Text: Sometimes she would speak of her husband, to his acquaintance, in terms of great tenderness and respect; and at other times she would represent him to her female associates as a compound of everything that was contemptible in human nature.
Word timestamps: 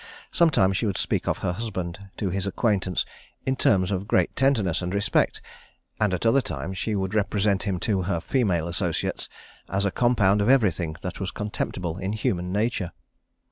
Sometimes 0.31 0.77
she 0.77 0.87
would 0.87 0.97
speak 0.97 1.27
of 1.27 1.37
her 1.37 1.51
husband, 1.51 2.09
to 2.17 2.31
his 2.31 2.47
acquaintance, 2.47 3.05
in 3.45 3.55
terms 3.55 3.91
of 3.91 4.07
great 4.07 4.35
tenderness 4.35 4.81
and 4.81 4.95
respect; 4.95 5.43
and 5.99 6.11
at 6.11 6.25
other 6.25 6.41
times 6.41 6.79
she 6.79 6.95
would 6.95 7.13
represent 7.13 7.61
him 7.61 7.77
to 7.81 8.01
her 8.01 8.19
female 8.19 8.67
associates 8.67 9.29
as 9.69 9.85
a 9.85 9.91
compound 9.91 10.41
of 10.41 10.49
everything 10.49 10.95
that 11.03 11.19
was 11.19 11.29
contemptible 11.29 11.99
in 11.99 12.13
human 12.13 12.51
nature. 12.51 12.93